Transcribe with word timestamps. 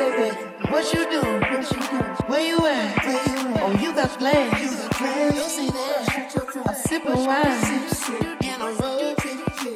What 0.00 0.94
you 0.94 1.04
do? 1.10 1.20
Where 2.26 2.40
you 2.40 2.66
at? 2.66 2.96
Oh, 3.60 3.76
you 3.78 3.92
got 3.94 4.08
plans. 4.18 4.60
You 4.62 5.42
see 5.42 5.68
that? 5.68 6.32
I'm 6.66 6.74
sipping 6.74 7.26
wine. 7.26 7.60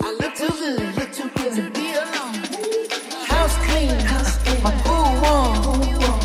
I 0.01 0.17
look 0.19 0.35
too 0.35 0.49
good 0.49 1.53
to 1.53 1.63
be 1.73 1.87
alone. 1.93 2.37
House 3.29 3.57
clean, 3.67 3.93
my 4.63 4.73
pool 4.81 5.13
warm. 5.21 5.83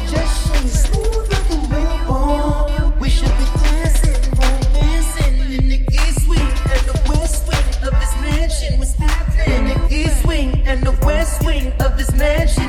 Just 0.07 0.33
shake 0.47 0.71
smooth 0.85 1.25
like 1.33 1.49
a 1.49 1.57
newborn. 1.67 2.99
We 3.01 3.09
should 3.09 3.35
be 3.37 3.45
dancing, 3.63 4.21
dancing 4.75 5.35
in 5.57 5.63
the 5.67 5.79
east 5.91 6.23
wing 6.29 6.51
and 6.71 6.83
the 6.87 6.95
west 7.09 7.47
wing 7.49 7.67
of 7.83 7.91
this 7.99 8.15
mansion. 8.21 8.79
What's 8.79 8.93
happening? 8.93 9.51
In 9.55 9.63
the 9.67 9.77
east 9.93 10.25
wing 10.25 10.49
and 10.65 10.79
the 10.85 10.93
west 11.05 11.43
wing 11.45 11.73
of 11.81 11.97
this 11.97 12.13
mansion. 12.13 12.68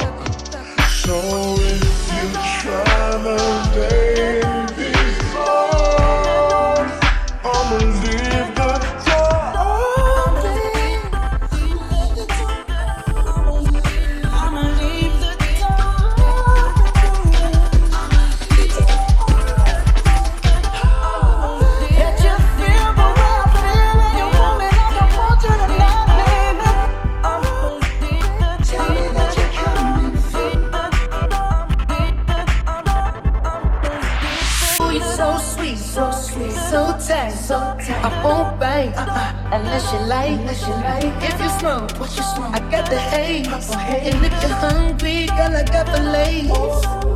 so 36.69 36.97
tight, 37.07 37.31
so 37.31 37.57
tight. 37.79 38.03
I 38.05 38.23
won't 38.23 38.59
bite 38.59 38.93
uh-uh. 38.95 39.55
unless 39.55 39.91
you 39.93 39.99
like, 40.07 40.39
unless 40.39 40.61
you 40.67 40.73
like. 40.73 41.11
If 41.23 41.39
you 41.41 41.49
smoke, 41.59 41.91
what 41.99 42.09
you 42.15 42.23
smoke? 42.23 42.53
I 42.53 42.59
got 42.69 42.89
the 42.89 42.99
haze. 42.99 43.47
And 43.47 44.25
if 44.25 44.33
you're 44.41 44.57
hungry, 44.65 45.25
girl, 45.27 45.55
I 45.55 45.63
got 45.63 45.87
the 45.87 46.01
lace. 46.15 46.49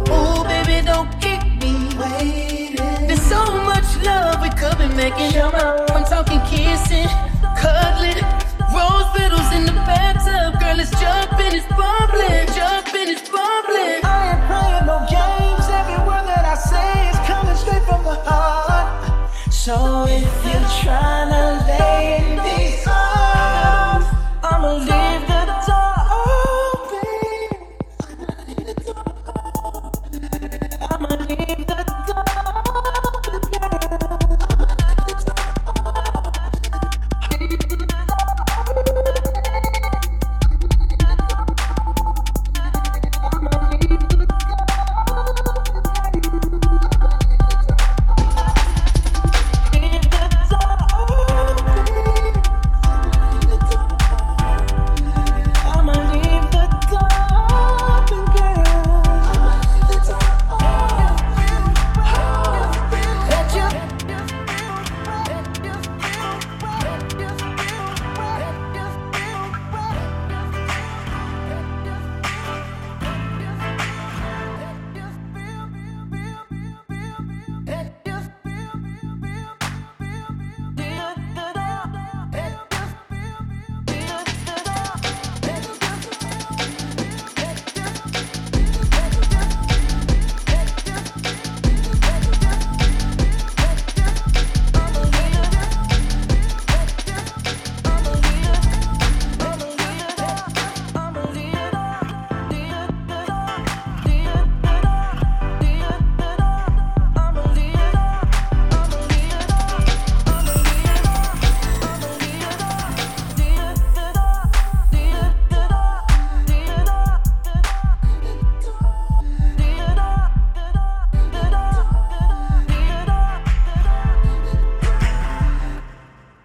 Oh, 0.09 0.43
baby, 0.43 0.85
don't 0.85 1.09
keep 1.21 1.41
me 1.61 1.73
waiting. 1.99 3.07
There's 3.07 3.21
so 3.21 3.41
much 3.63 3.89
love 4.03 4.41
we 4.41 4.49
could 4.49 4.77
be 4.77 4.87
making. 4.95 5.41
I'm 5.41 5.84
if 20.03 20.45
you're 20.45 20.69
trying 20.83 21.29
to 21.29 21.65
lay 21.67 22.17
in 22.17 22.43
these 22.43 22.94